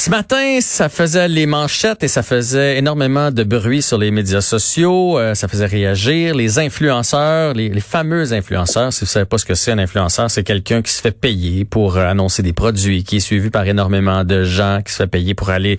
Ce 0.00 0.08
matin, 0.08 0.60
ça 0.62 0.88
faisait 0.88 1.28
les 1.28 1.44
manchettes 1.44 2.02
et 2.02 2.08
ça 2.08 2.22
faisait 2.22 2.78
énormément 2.78 3.30
de 3.30 3.44
bruit 3.44 3.82
sur 3.82 3.98
les 3.98 4.10
médias 4.10 4.40
sociaux. 4.40 5.18
Euh, 5.18 5.34
ça 5.34 5.46
faisait 5.46 5.66
réagir 5.66 6.34
les 6.34 6.58
influenceurs, 6.58 7.52
les, 7.52 7.68
les, 7.68 7.82
fameux 7.82 8.32
influenceurs. 8.32 8.94
Si 8.94 9.00
vous 9.00 9.10
savez 9.10 9.26
pas 9.26 9.36
ce 9.36 9.44
que 9.44 9.54
c'est 9.54 9.72
un 9.72 9.78
influenceur, 9.78 10.30
c'est 10.30 10.42
quelqu'un 10.42 10.80
qui 10.80 10.90
se 10.90 11.02
fait 11.02 11.10
payer 11.10 11.66
pour 11.66 11.98
euh, 11.98 12.06
annoncer 12.06 12.42
des 12.42 12.54
produits, 12.54 13.04
qui 13.04 13.16
est 13.16 13.20
suivi 13.20 13.50
par 13.50 13.66
énormément 13.66 14.24
de 14.24 14.42
gens, 14.42 14.80
qui 14.82 14.90
se 14.90 14.96
fait 15.02 15.06
payer 15.06 15.34
pour 15.34 15.50
aller 15.50 15.76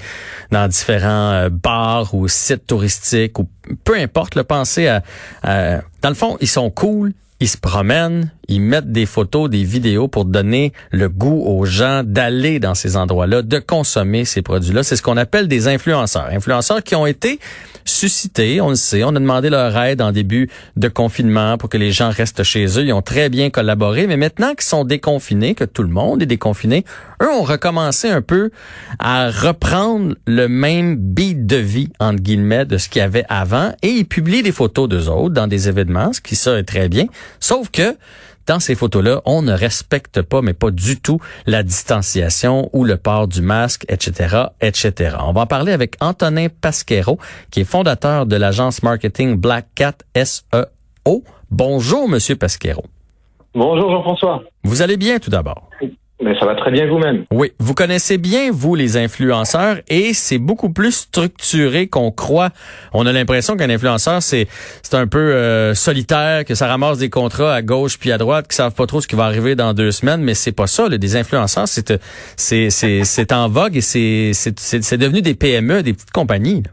dans 0.52 0.68
différents 0.68 1.32
euh, 1.32 1.50
bars 1.50 2.14
ou 2.14 2.28
sites 2.28 2.68
touristiques 2.68 3.40
ou 3.40 3.50
peu 3.84 3.96
importe. 3.98 4.36
Le 4.36 4.44
penser 4.44 4.86
à, 4.86 5.02
à, 5.42 5.78
dans 6.04 6.10
le 6.10 6.16
fond, 6.16 6.38
ils 6.42 6.48
sont 6.48 6.70
cool, 6.70 7.14
ils 7.42 7.50
se 7.50 7.58
promènent, 7.58 8.32
ils 8.48 8.62
mettent 8.62 8.92
des 8.92 9.08
photos, 9.08 9.50
des 9.50 9.64
vidéos 9.64 10.08
pour 10.08 10.26
donner 10.26 10.74
le 10.92 11.10
goût 11.10 11.44
aux 11.44 11.66
gens 11.66 12.04
d'aller 12.06 12.60
dans 12.60 12.76
ces 12.76 12.96
endroits-là, 12.96 13.42
de 13.42 13.58
consommer 13.58 14.26
ces 14.26 14.44
produits-là. 14.44 14.84
C'est 14.84 14.96
ce 14.96 15.02
qu'on 15.02 15.18
appelle 15.18 15.48
des 15.48 15.68
influenceurs. 15.68 16.28
Influenceurs 16.32 16.84
qui 16.84 16.94
ont 16.94 17.08
été 17.08 17.40
suscités, 17.84 18.62
on 18.62 18.70
le 18.70 18.76
sait, 18.76 19.04
on 19.04 19.10
a 19.10 19.20
demandé 19.20 19.50
leur 19.50 19.76
aide 19.76 20.04
en 20.04 20.12
début 20.12 20.50
de 20.78 20.88
confinement 20.88 21.58
pour 21.58 21.68
que 21.68 21.78
les 21.78 21.92
gens 21.92 22.12
restent 22.12 22.44
chez 22.44 22.66
eux. 22.78 22.86
Ils 22.86 22.94
ont 22.94 23.02
très 23.02 23.30
bien 23.30 23.50
collaboré, 23.50 24.06
mais 24.06 24.18
maintenant 24.18 24.52
qu'ils 24.52 24.62
sont 24.62 24.84
déconfinés, 24.84 25.56
que 25.56 25.64
tout 25.64 25.82
le 25.82 25.90
monde 25.90 26.22
est 26.22 26.28
déconfiné, 26.28 26.86
eux 27.24 27.30
ont 27.30 27.42
recommencé 27.42 28.08
un 28.08 28.22
peu 28.22 28.52
à 29.00 29.32
reprendre 29.32 30.16
le 30.28 30.48
même 30.48 30.96
beat 30.96 31.48
de 31.48 31.58
vie, 31.58 31.90
entre 32.00 32.22
guillemets, 32.22 32.66
de 32.66 32.78
ce 32.78 32.88
qu'il 32.88 33.00
y 33.00 33.04
avait 33.04 33.26
avant, 33.30 33.74
et 33.82 33.90
ils 33.90 34.06
publient 34.06 34.44
des 34.44 34.52
photos 34.52 34.88
d'eux 34.88 35.10
autres 35.10 35.34
dans 35.34 35.48
des 35.48 35.68
événements, 35.68 36.14
ce 36.14 36.22
qui 36.22 36.36
ça 36.36 36.58
est 36.58 36.64
très 36.64 36.88
bien. 36.88 37.06
Sauf 37.40 37.70
que 37.70 37.98
dans 38.48 38.60
ces 38.60 38.76
photos-là, 38.76 39.22
on 39.26 39.42
ne 39.42 39.54
respecte 39.54 40.22
pas, 40.22 40.42
mais 40.42 40.54
pas 40.54 40.72
du 40.72 41.00
tout, 41.00 41.20
la 41.46 41.64
distanciation 41.64 42.70
ou 42.74 42.84
le 42.84 42.98
port 42.98 43.28
du 43.28 43.42
masque, 43.42 43.86
etc., 43.88 44.46
etc. 44.62 45.18
On 45.22 45.32
va 45.32 45.42
en 45.42 45.46
parler 45.46 45.72
avec 45.72 45.96
Antonin 46.02 46.48
Pasquero, 46.50 47.20
qui 47.52 47.62
est 47.62 47.66
fondateur 47.66 48.26
de 48.26 48.36
l'agence 48.36 48.84
marketing 48.84 49.36
Black 49.38 49.68
Cat 49.76 49.94
SEO. 50.16 51.24
Bonjour, 51.52 52.10
Monsieur 52.10 52.36
Pasquero. 52.36 52.84
Bonjour, 53.54 53.92
Jean-François. 53.92 54.44
Vous 54.64 54.82
allez 54.82 54.98
bien 54.98 55.20
tout 55.20 55.30
d'abord? 55.30 55.70
Mais 56.22 56.38
ça 56.40 56.46
va 56.46 56.56
très 56.56 56.72
bien 56.72 56.88
vous-même. 56.88 57.26
Oui, 57.32 57.52
vous 57.60 57.74
connaissez 57.74 58.18
bien, 58.18 58.52
vous, 58.52 58.76
les 58.76 58.96
influenceurs, 58.96 59.78
et 59.90 60.14
c'est 60.14 60.38
beaucoup 60.38 60.72
plus 60.72 60.92
structuré 60.92 61.88
qu'on 61.88 62.12
croit. 62.12 62.50
On 62.94 63.08
a 63.08 63.12
l'impression 63.12 63.58
qu'un 63.58 63.70
influenceur, 63.70 64.22
c'est 64.22 64.48
c'est 64.84 64.96
un 64.96 65.08
peu 65.08 65.18
euh, 65.18 65.74
solitaire, 65.74 66.46
que 66.46 66.54
ça 66.54 66.68
ramasse 66.68 67.00
des 67.00 67.10
contrats 67.10 67.54
à 67.54 67.62
gauche 67.62 67.98
puis 67.98 68.12
à 68.12 68.18
droite, 68.20 68.48
qui 68.48 68.56
savent 68.56 68.76
pas 68.76 68.86
trop 68.86 69.02
ce 69.02 69.08
qui 69.08 69.16
va 69.16 69.26
arriver 69.26 69.56
dans 69.56 69.74
deux 69.74 69.92
semaines, 69.92 70.22
mais 70.22 70.36
c'est 70.36 70.56
pas 70.56 70.68
ça. 70.68 70.90
Là. 70.90 70.98
Des 70.98 71.16
influenceurs, 71.16 71.68
c'est 71.68 72.00
c'est 72.38 72.70
c'est 72.70 73.32
en 73.34 73.50
vogue 73.50 73.76
et 73.78 73.82
c'est 73.82 74.32
c'est 74.34 74.98
devenu 74.98 75.22
des 75.22 75.34
PME, 75.34 75.82
des 75.82 75.94
petites 75.94 76.12
compagnies. 76.12 76.62
Là. 76.62 76.72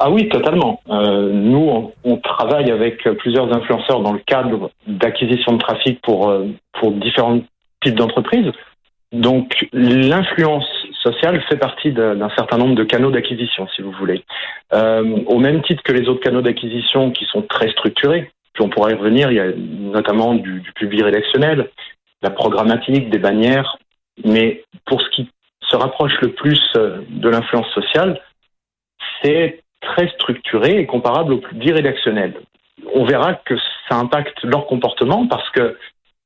Ah 0.00 0.10
oui, 0.10 0.28
totalement. 0.28 0.80
Euh, 0.88 1.32
nous, 1.32 1.58
on, 1.58 1.92
on, 2.04 2.16
travaille 2.18 2.70
avec 2.70 3.02
plusieurs 3.18 3.52
influenceurs 3.52 4.00
dans 4.00 4.12
le 4.12 4.20
cadre 4.20 4.70
d'acquisition 4.86 5.54
de 5.54 5.58
trafic 5.58 6.00
pour 6.02 6.28
euh, 6.28 6.46
pour 6.80 6.92
différentes 6.92 7.42
type 7.82 7.94
d'entreprise. 7.94 8.50
Donc 9.12 9.66
l'influence 9.72 10.68
sociale 11.02 11.42
fait 11.48 11.56
partie 11.56 11.92
d'un 11.92 12.30
certain 12.36 12.58
nombre 12.58 12.74
de 12.74 12.84
canaux 12.84 13.10
d'acquisition, 13.10 13.66
si 13.74 13.82
vous 13.82 13.92
voulez. 13.92 14.24
Euh, 14.74 15.22
au 15.26 15.38
même 15.38 15.62
titre 15.62 15.82
que 15.82 15.92
les 15.92 16.08
autres 16.08 16.20
canaux 16.20 16.42
d'acquisition 16.42 17.10
qui 17.10 17.24
sont 17.26 17.42
très 17.42 17.70
structurés, 17.70 18.30
puis 18.52 18.64
on 18.64 18.68
pourra 18.68 18.90
y 18.90 18.94
revenir, 18.94 19.30
il 19.30 19.36
y 19.36 19.40
a 19.40 19.50
notamment 19.56 20.34
du, 20.34 20.60
du 20.60 20.72
public 20.72 21.02
rédactionnel, 21.02 21.70
la 22.22 22.30
programmatique, 22.30 23.08
des 23.08 23.18
bannières, 23.18 23.78
mais 24.24 24.64
pour 24.84 25.00
ce 25.00 25.08
qui 25.10 25.30
se 25.70 25.76
rapproche 25.76 26.20
le 26.20 26.32
plus 26.32 26.60
euh, 26.76 26.98
de 27.08 27.28
l'influence 27.28 27.68
sociale, 27.72 28.20
c'est 29.22 29.62
très 29.80 30.08
structuré 30.08 30.80
et 30.80 30.86
comparable 30.86 31.32
au 31.32 31.38
public 31.38 31.74
rédactionnel. 31.74 32.34
On 32.94 33.04
verra 33.04 33.34
que 33.34 33.54
ça 33.88 33.96
impacte 33.96 34.42
leur 34.42 34.66
comportement 34.66 35.26
parce 35.26 35.48
que 35.50 35.76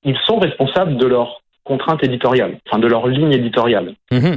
ils 0.05 0.19
sont 0.27 0.39
responsables 0.39 0.97
de 0.97 1.07
leur 1.07 1.42
contraintes 1.65 2.03
éditoriales, 2.05 2.59
enfin 2.69 2.79
de 2.79 2.87
leur 2.87 3.07
ligne 3.07 3.33
éditoriale. 3.33 3.95
Mmh. 4.11 4.37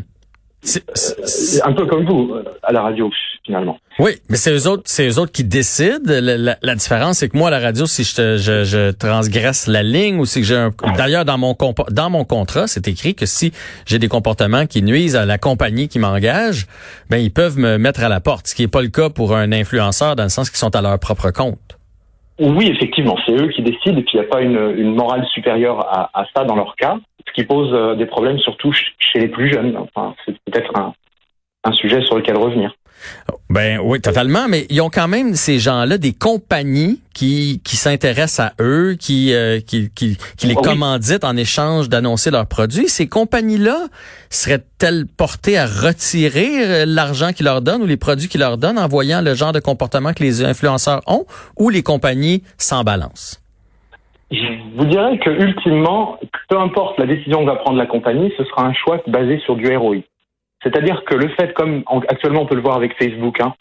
C'est 0.66 1.64
un 1.64 1.74
peu 1.74 1.86
comme 1.86 2.06
vous 2.06 2.36
à 2.64 2.72
la 2.72 2.82
radio 2.82 3.12
finalement. 3.46 3.78
Oui, 4.00 4.14
mais 4.30 4.36
c'est 4.36 4.52
eux 4.52 4.68
autres, 4.68 4.82
c'est 4.86 5.08
eux 5.08 5.20
autres 5.20 5.32
qui 5.32 5.44
décident. 5.44 6.00
La, 6.08 6.38
la, 6.38 6.58
la 6.60 6.76
différence, 6.76 7.20
c'est 7.20 7.30
que 7.30 7.38
moi 7.38 7.50
à 7.50 7.52
la 7.52 7.60
radio, 7.60 7.86
si 7.86 8.04
je, 8.04 8.16
te, 8.16 8.38
je, 8.38 8.64
je 8.64 8.90
transgresse 8.90 9.68
la 9.68 9.84
ligne 9.84 10.18
ou 10.18 10.26
si 10.26 10.44
j'ai 10.44 10.56
un, 10.56 10.72
d'ailleurs 10.98 11.24
dans 11.24 11.38
mon 11.38 11.56
dans 11.92 12.10
mon 12.10 12.24
contrat, 12.24 12.66
c'est 12.66 12.88
écrit 12.88 13.14
que 13.14 13.28
si 13.28 13.52
j'ai 13.86 14.00
des 14.00 14.08
comportements 14.08 14.66
qui 14.66 14.82
nuisent 14.82 15.16
à 15.16 15.26
la 15.26 15.38
compagnie 15.38 15.88
qui 15.88 16.00
m'engage, 16.00 16.66
ben 17.12 17.18
ils 17.18 17.32
peuvent 17.32 17.60
me 17.60 17.78
mettre 17.78 18.04
à 18.04 18.10
la 18.10 18.20
porte. 18.20 18.48
Ce 18.48 18.56
qui 18.56 18.64
est 18.64 18.68
pas 18.68 18.82
le 18.82 18.90
cas 18.90 19.10
pour 19.12 19.36
un 19.36 19.52
influenceur 19.52 20.16
dans 20.16 20.24
le 20.24 20.30
sens 20.30 20.50
qu'ils 20.50 20.58
sont 20.58 20.76
à 20.76 20.82
leur 20.82 20.98
propre 20.98 21.30
compte. 21.30 21.60
Oui, 22.40 22.68
effectivement, 22.68 23.18
c'est 23.26 23.34
eux 23.34 23.50
qui 23.50 23.62
décident 23.62 23.98
et 24.00 24.04
puis 24.04 24.14
il 24.16 24.20
n'y 24.20 24.26
a 24.26 24.30
pas 24.30 24.42
une, 24.42 24.74
une 24.78 24.96
morale 24.96 25.26
supérieure 25.32 25.80
à, 25.88 26.10
à 26.20 26.26
ça 26.36 26.44
dans 26.44 26.56
leur 26.56 26.76
cas 26.76 26.98
qui 27.36 27.44
pose 27.44 27.72
euh, 27.74 27.96
des 27.96 28.06
problèmes 28.06 28.40
surtout 28.40 28.74
chez 28.74 29.20
les 29.20 29.28
plus 29.28 29.52
jeunes. 29.52 29.76
Enfin, 29.78 30.16
c'est 30.26 30.36
peut-être 30.46 30.76
un, 30.78 30.94
un 31.66 31.72
sujet 31.74 32.02
sur 32.06 32.16
lequel 32.16 32.38
revenir. 32.38 32.74
Ben 33.50 33.80
oui, 33.84 34.00
totalement, 34.00 34.48
mais 34.48 34.66
ils 34.70 34.82
ont 34.82 34.90
quand 34.90 35.10
même 35.10 35.36
ces 35.36 35.60
gens-là 35.60 35.98
des 35.98 36.14
compagnies 36.14 37.02
qui 37.14 37.62
qui 37.64 37.76
s'intéressent 37.76 38.48
à 38.48 38.54
eux, 38.62 38.96
qui 38.98 39.34
euh, 39.34 39.60
qui, 39.60 39.92
qui, 39.94 40.18
qui 40.38 40.48
les 40.48 40.56
oh, 40.58 40.62
commanditent 40.62 41.26
en 41.26 41.36
échange 41.36 41.90
d'annoncer 41.90 42.32
leurs 42.32 42.48
produits. 42.48 42.88
Ces 42.88 43.08
compagnies-là 43.08 43.88
seraient-elles 44.30 45.06
portées 45.06 45.58
à 45.58 45.66
retirer 45.66 46.66
euh, 46.66 46.86
l'argent 46.88 47.34
qu'ils 47.34 47.46
leur 47.46 47.62
donnent 47.62 47.84
ou 47.84 47.86
les 47.86 47.98
produits 47.98 48.30
qu'ils 48.30 48.42
leur 48.42 48.58
donnent 48.58 48.80
en 48.80 48.88
voyant 48.88 49.22
le 49.22 49.36
genre 49.36 49.52
de 49.52 49.60
comportement 49.60 50.14
que 50.14 50.24
les 50.24 50.44
influenceurs 50.44 51.02
ont, 51.06 51.26
ou 51.58 51.70
les 51.70 51.84
compagnies 51.84 52.44
s'en 52.58 52.84
balancent? 52.84 53.42
Je 54.32 54.76
vous 54.76 54.86
dirais 54.86 55.20
que 55.20 55.30
ultimement, 55.30 56.20
peu 56.50 56.58
importe 56.58 57.00
la 57.00 57.06
décision 57.06 57.42
que 57.42 57.46
va 57.46 57.58
prendre 57.58 57.78
la 57.78 57.86
compagnie, 57.86 58.34
ce 58.38 58.44
sera 58.46 58.66
un 58.66 58.74
choix 58.74 59.02
basé 59.08 59.40
sur 59.40 59.56
du 59.56 59.76
ROI. 59.76 59.98
C'est-à-dire 60.64 61.04
que 61.06 61.16
le 61.16 61.30
fait, 61.30 61.54
comme 61.54 61.84
actuellement 62.08 62.42
on 62.42 62.46
peut 62.48 62.56
le 62.56 62.62
voir 62.62 62.76
avec 62.76 62.98
Facebook, 62.98 63.40
hein, 63.40 63.54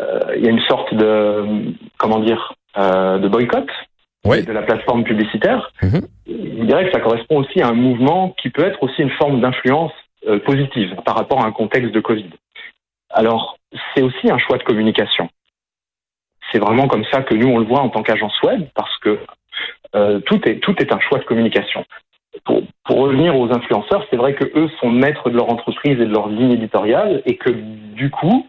euh, 0.00 0.34
il 0.36 0.44
y 0.44 0.48
a 0.48 0.50
une 0.50 0.62
sorte 0.62 0.94
de 0.94 1.74
comment 1.98 2.20
dire 2.20 2.54
euh, 2.78 3.18
de 3.18 3.28
boycott 3.28 3.68
oui. 4.24 4.44
de 4.44 4.52
la 4.52 4.62
plateforme 4.62 5.04
publicitaire. 5.04 5.70
Mhm. 5.82 6.00
Je 6.26 6.64
dirais 6.64 6.86
que 6.86 6.92
ça 6.92 7.00
correspond 7.00 7.38
aussi 7.38 7.60
à 7.60 7.68
un 7.68 7.74
mouvement 7.74 8.34
qui 8.40 8.50
peut 8.50 8.64
être 8.64 8.82
aussi 8.82 9.02
une 9.02 9.10
forme 9.10 9.40
d'influence 9.40 9.92
euh, 10.26 10.38
positive 10.40 10.96
par 11.04 11.16
rapport 11.16 11.44
à 11.44 11.46
un 11.46 11.52
contexte 11.52 11.92
de 11.92 12.00
Covid. 12.00 12.30
Alors 13.10 13.58
c'est 13.94 14.02
aussi 14.02 14.30
un 14.30 14.38
choix 14.38 14.56
de 14.56 14.62
communication. 14.62 15.28
C'est 16.50 16.58
vraiment 16.58 16.88
comme 16.88 17.04
ça 17.12 17.22
que 17.22 17.34
nous 17.34 17.48
on 17.48 17.58
le 17.58 17.66
voit 17.66 17.80
en 17.80 17.90
tant 17.90 18.02
qu'agence 18.02 18.40
web 18.42 18.66
parce 18.74 18.96
que 18.98 19.18
euh, 19.94 20.20
tout, 20.20 20.40
est, 20.46 20.92
un 20.92 21.00
choix 21.00 21.18
de 21.18 21.24
communication. 21.24 21.84
Pour, 22.44 22.62
revenir 22.88 23.38
aux 23.38 23.50
influenceurs, 23.50 24.04
c'est 24.10 24.16
vrai 24.16 24.34
que 24.34 24.44
eux 24.58 24.68
sont 24.80 24.90
maîtres 24.90 25.30
de 25.30 25.36
leur 25.36 25.50
entreprise 25.50 26.00
et 26.00 26.06
de 26.06 26.12
leur 26.12 26.28
ligne 26.28 26.52
éditoriale 26.52 27.22
et 27.26 27.36
que 27.36 27.50
du 27.50 28.10
coup, 28.10 28.46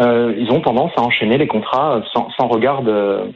euh, 0.00 0.34
ils 0.36 0.50
ont 0.50 0.60
tendance 0.60 0.92
à 0.96 1.02
enchaîner 1.02 1.38
les 1.38 1.46
contrats 1.46 2.02
sans, 2.12 2.48
regard 2.48 2.82
de, 2.82 3.32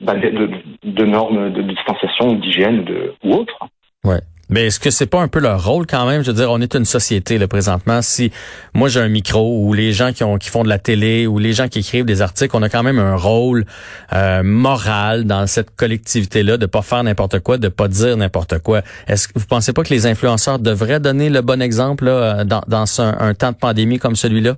bah, 0.00 0.14
de, 0.14 1.04
normes 1.04 1.52
de 1.52 1.62
distanciation, 1.62 2.34
d'hygiène 2.34 2.86
ou 3.24 3.34
autre. 3.34 3.58
Ouais. 4.04 4.20
Mais 4.50 4.66
est-ce 4.66 4.80
que 4.80 4.90
c'est 4.90 5.08
pas 5.08 5.20
un 5.20 5.28
peu 5.28 5.38
leur 5.38 5.64
rôle 5.64 5.86
quand 5.86 6.06
même? 6.06 6.22
Je 6.22 6.30
veux 6.30 6.36
dire, 6.36 6.50
on 6.50 6.60
est 6.60 6.74
une 6.74 6.84
société 6.84 7.38
là 7.38 7.48
présentement. 7.48 8.02
Si 8.02 8.32
moi 8.74 8.88
j'ai 8.88 9.00
un 9.00 9.08
micro 9.08 9.64
ou 9.64 9.72
les 9.72 9.92
gens 9.92 10.12
qui 10.12 10.24
ont 10.24 10.36
qui 10.36 10.50
font 10.50 10.64
de 10.64 10.68
la 10.68 10.78
télé 10.78 11.26
ou 11.26 11.38
les 11.38 11.52
gens 11.52 11.68
qui 11.68 11.78
écrivent 11.78 12.04
des 12.04 12.20
articles, 12.20 12.54
on 12.56 12.62
a 12.62 12.68
quand 12.68 12.82
même 12.82 12.98
un 12.98 13.16
rôle 13.16 13.64
euh, 14.12 14.42
moral 14.42 15.24
dans 15.24 15.46
cette 15.46 15.74
collectivité-là 15.76 16.56
de 16.56 16.66
pas 16.66 16.82
faire 16.82 17.02
n'importe 17.04 17.40
quoi, 17.40 17.58
de 17.58 17.68
pas 17.68 17.88
dire 17.88 18.16
n'importe 18.16 18.58
quoi. 18.58 18.82
Est-ce 19.06 19.28
que 19.28 19.38
vous 19.38 19.46
pensez 19.46 19.72
pas 19.72 19.82
que 19.84 19.94
les 19.94 20.06
influenceurs 20.06 20.58
devraient 20.58 21.00
donner 21.00 21.30
le 21.30 21.42
bon 21.42 21.62
exemple 21.62 22.04
là, 22.04 22.44
dans, 22.44 22.62
dans 22.66 23.00
un 23.00 23.34
temps 23.34 23.52
de 23.52 23.56
pandémie 23.56 23.98
comme 23.98 24.16
celui-là? 24.16 24.56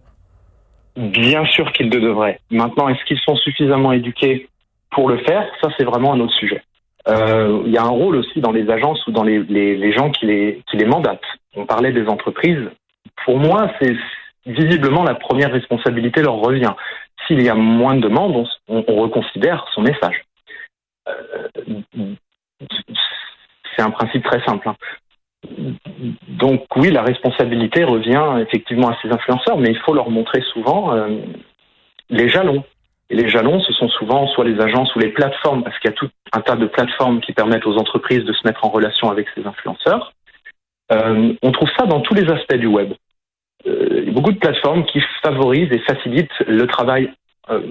Bien 0.97 1.45
sûr 1.47 1.73
qu'ils 1.73 1.91
le 1.91 2.01
devraient. 2.01 2.39
Maintenant, 2.51 2.89
est-ce 2.89 3.03
qu'ils 3.07 3.21
sont 3.21 3.37
suffisamment 3.37 3.93
éduqués 3.93 4.49
pour 4.91 5.09
le 5.09 5.19
faire? 5.19 5.45
Ça, 5.61 5.69
c'est 5.77 5.85
vraiment 5.85 6.13
un 6.13 6.21
autre 6.21 6.35
sujet. 6.35 6.63
Euh, 7.09 7.63
il 7.67 7.73
y 7.73 7.79
a 7.79 7.83
un 7.83 7.89
rôle 7.89 8.17
aussi 8.17 8.41
dans 8.41 8.53
les 8.53 8.71
agences 8.71 9.05
ou 9.07 9.13
dans 9.13 9.25
les, 9.25 9.43
les, 9.43 9.93
gens 9.93 10.11
qui 10.11 10.27
les, 10.27 10.63
qui 10.71 10.77
les 10.77 10.87
mandatent. 10.87 11.21
On 11.57 11.67
parlait 11.67 11.93
des 11.93 12.07
entreprises. 12.07 12.69
Pour 13.25 13.39
moi, 13.39 13.71
c'est 13.81 13.95
visiblement 14.47 15.03
la 15.03 15.15
première 15.15 15.53
responsabilité 15.53 16.23
leur 16.23 16.37
revient. 16.37 16.73
S'il 17.27 17.43
y 17.43 17.49
a 17.49 17.55
moins 17.55 17.95
de 17.95 18.01
demandes, 18.01 18.47
on, 18.69 18.85
on 18.87 18.97
reconsidère 19.03 19.67
son 19.75 19.83
message. 19.83 20.23
Euh, 21.09 21.49
c'est 23.77 23.83
un 23.83 23.91
principe 23.91 24.25
très 24.25 24.43
simple. 24.45 24.69
Hein. 24.69 24.77
Donc 26.29 26.65
oui, 26.77 26.91
la 26.91 27.03
responsabilité 27.03 27.85
revient 27.85 28.45
effectivement 28.47 28.89
à 28.89 28.97
ces 29.03 29.11
influenceurs, 29.11 29.59
mais 29.59 29.71
il 29.71 29.79
faut 29.79 29.95
leur 29.95 30.11
montrer 30.11 30.41
souvent 30.53 30.95
euh, 30.95 31.09
les 32.11 32.29
jalons. 32.29 32.65
Et 33.13 33.15
les 33.15 33.29
jalons, 33.29 33.61
ce 33.61 33.75
sont 33.75 33.91
souvent 33.91 34.27
soit 34.29 34.47
les 34.47 34.59
agences 34.59 34.95
ou 34.97 34.99
les 34.99 35.11
plateformes, 35.11 35.63
parce 35.63 35.79
qu'il 35.79 35.91
y 35.91 35.93
a 35.93 35.97
tout 35.97 36.09
un 36.33 36.41
tas 36.41 36.57
de 36.57 36.65
plateformes 36.65 37.21
qui 37.21 37.35
permettent 37.35 37.67
aux 37.67 37.77
entreprises 37.77 38.25
de 38.25 38.33
se 38.33 38.47
mettre 38.47 38.65
en 38.65 38.71
relation 38.71 39.11
avec 39.11 39.27
ces 39.35 39.47
influenceurs. 39.47 40.15
Euh, 40.91 41.35
on 41.43 41.53
trouve 41.53 41.69
ça 41.79 41.85
dans 41.85 42.01
tous 42.01 42.15
les 42.15 42.31
aspects 42.31 42.57
du 42.57 42.69
web. 42.69 42.95
a 43.67 44.11
beaucoup 44.13 44.33
de 44.33 44.39
plateformes 44.39 44.87
qui 44.87 45.03
favorisent 45.23 45.71
et 45.73 45.81
facilitent 45.81 46.41
le 46.47 46.67
travail 46.67 47.13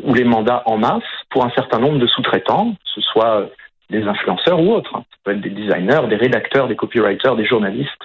ou 0.03 0.13
les 0.13 0.25
mandats 0.25 0.61
en 0.67 0.77
masse 0.77 1.11
pour 1.31 1.43
un 1.43 1.49
certain 1.51 1.79
nombre 1.79 1.97
de 1.97 2.05
sous-traitants, 2.05 2.73
que 2.73 2.89
ce 2.93 3.01
soit 3.01 3.49
des 3.89 4.03
influenceurs 4.03 4.59
ou 4.59 4.73
autres. 4.73 4.91
Ça 4.91 5.17
peut 5.23 5.31
être 5.31 5.41
des 5.41 5.49
designers, 5.49 6.07
des 6.07 6.17
rédacteurs, 6.17 6.67
des 6.67 6.75
copywriters, 6.75 7.35
des 7.35 7.45
journalistes. 7.45 8.03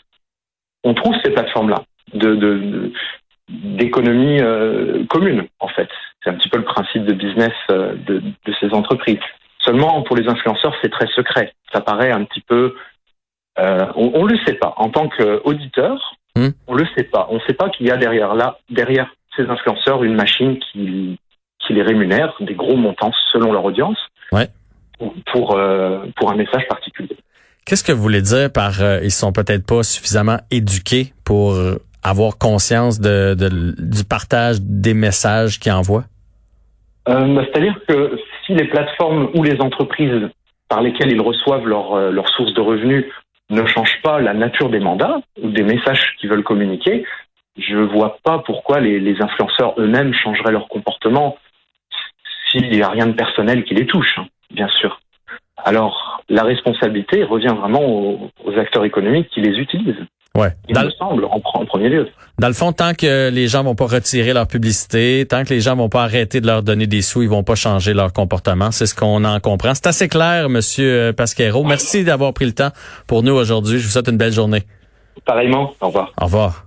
On 0.84 0.94
trouve 0.94 1.14
ces 1.22 1.32
plateformes-là 1.32 1.82
de, 2.14 2.92
d'économie 3.48 4.40
euh, 4.40 5.04
commune, 5.08 5.46
en 5.60 5.68
fait. 5.68 5.90
C'est 6.26 6.32
un 6.32 6.34
petit 6.34 6.48
peu 6.48 6.58
le 6.58 6.64
principe 6.64 7.04
de 7.04 7.12
business 7.12 7.52
euh, 7.70 7.94
de, 8.04 8.20
ces 8.58 8.72
entreprises. 8.72 9.20
Seulement, 9.60 10.02
pour 10.02 10.16
les 10.16 10.26
influenceurs, 10.26 10.74
c'est 10.82 10.90
très 10.90 11.06
secret. 11.14 11.52
Ça 11.72 11.80
paraît 11.80 12.10
un 12.10 12.24
petit 12.24 12.40
peu... 12.40 12.74
Euh, 13.60 13.86
on 13.94 14.24
ne 14.24 14.32
le 14.32 14.38
sait 14.44 14.54
pas. 14.54 14.74
En 14.76 14.90
tant 14.90 15.08
qu'auditeur, 15.08 16.16
hmm. 16.34 16.48
on 16.66 16.74
le 16.74 16.84
sait 16.96 17.04
pas. 17.04 17.28
On 17.30 17.36
ne 17.36 17.40
sait 17.46 17.54
pas 17.54 17.70
qu'il 17.70 17.86
y 17.86 17.90
a 17.92 17.96
derrière 17.96 18.34
là, 18.34 18.58
derrière 18.70 19.08
ces 19.36 19.44
influenceurs, 19.44 20.02
une 20.02 20.14
machine 20.14 20.58
qui, 20.58 21.18
qui 21.60 21.72
les 21.72 21.82
rémunère, 21.82 22.34
des 22.40 22.54
gros 22.54 22.76
montants 22.76 23.12
selon 23.32 23.52
leur 23.52 23.64
audience. 23.64 23.98
Ouais 24.32 24.48
pour, 25.30 25.54
euh, 25.54 26.06
pour 26.16 26.32
un 26.32 26.36
message 26.36 26.66
particulier. 26.70 27.18
Qu'est-ce 27.66 27.84
que 27.84 27.92
vous 27.92 28.00
voulez 28.00 28.22
dire 28.22 28.50
par 28.50 28.80
euh, 28.80 29.00
ils 29.02 29.10
sont 29.10 29.30
peut-être 29.30 29.66
pas 29.66 29.82
suffisamment 29.82 30.38
éduqués 30.50 31.12
pour 31.22 31.54
avoir 32.02 32.38
conscience 32.38 32.98
de, 32.98 33.34
du 33.78 34.04
partage 34.04 34.56
des 34.62 34.94
messages 34.94 35.58
qu'ils 35.60 35.72
envoient? 35.72 36.04
Euh, 37.08 37.44
C'est-à-dire 37.44 37.78
que 37.86 38.18
si 38.44 38.54
les 38.54 38.66
plateformes 38.66 39.30
ou 39.34 39.42
les 39.42 39.60
entreprises 39.60 40.28
par 40.68 40.82
lesquelles 40.82 41.12
ils 41.12 41.20
reçoivent 41.20 41.66
leurs 41.66 42.10
leur 42.10 42.28
sources 42.30 42.54
de 42.54 42.60
revenus 42.60 43.04
ne 43.50 43.64
changent 43.66 44.02
pas 44.02 44.20
la 44.20 44.34
nature 44.34 44.68
des 44.68 44.80
mandats 44.80 45.20
ou 45.40 45.50
des 45.50 45.62
messages 45.62 46.14
qu'ils 46.18 46.28
veulent 46.28 46.42
communiquer, 46.42 47.04
je 47.56 47.76
vois 47.76 48.18
pas 48.24 48.40
pourquoi 48.40 48.80
les, 48.80 48.98
les 48.98 49.22
influenceurs 49.22 49.74
eux-mêmes 49.78 50.12
changeraient 50.12 50.50
leur 50.50 50.66
comportement 50.66 51.38
s'il 52.50 52.68
n'y 52.70 52.82
a 52.82 52.88
rien 52.88 53.06
de 53.06 53.12
personnel 53.12 53.64
qui 53.64 53.74
les 53.74 53.86
touche. 53.86 54.18
Hein 54.18 54.26
bien 54.50 54.68
sûr. 54.68 55.00
Alors, 55.64 56.22
la 56.28 56.42
responsabilité 56.42 57.24
revient 57.24 57.54
vraiment 57.56 57.82
aux, 58.44 58.58
acteurs 58.58 58.84
économiques 58.84 59.28
qui 59.30 59.40
les 59.40 59.58
utilisent. 59.58 60.04
Ouais. 60.36 60.54
Il 60.68 60.78
me 60.78 60.90
semble, 60.90 61.24
en, 61.24 61.40
premier 61.64 61.88
lieu. 61.88 62.08
Dans 62.38 62.48
le 62.48 62.54
fond, 62.54 62.72
tant 62.72 62.92
que 62.92 63.30
les 63.30 63.48
gens 63.48 63.64
vont 63.64 63.74
pas 63.74 63.86
retirer 63.86 64.34
leur 64.34 64.46
publicité, 64.46 65.26
tant 65.28 65.44
que 65.44 65.50
les 65.50 65.60
gens 65.60 65.74
vont 65.74 65.88
pas 65.88 66.02
arrêter 66.02 66.40
de 66.40 66.46
leur 66.46 66.62
donner 66.62 66.86
des 66.86 67.00
sous, 67.00 67.22
ils 67.22 67.28
vont 67.28 67.42
pas 67.42 67.54
changer 67.54 67.94
leur 67.94 68.12
comportement. 68.12 68.70
C'est 68.70 68.86
ce 68.86 68.94
qu'on 68.94 69.24
en 69.24 69.40
comprend. 69.40 69.74
C'est 69.74 69.86
assez 69.86 70.08
clair, 70.08 70.48
Monsieur 70.50 71.12
Pasquero. 71.16 71.64
Merci 71.64 72.04
d'avoir 72.04 72.34
pris 72.34 72.44
le 72.44 72.52
temps 72.52 72.70
pour 73.06 73.22
nous 73.22 73.32
aujourd'hui. 73.32 73.78
Je 73.78 73.86
vous 73.86 73.92
souhaite 73.92 74.08
une 74.08 74.18
belle 74.18 74.32
journée. 74.32 74.64
Pareillement. 75.24 75.72
Au 75.80 75.86
revoir. 75.86 76.12
Au 76.20 76.24
revoir. 76.26 76.65